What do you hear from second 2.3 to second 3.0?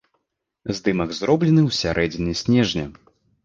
снежня.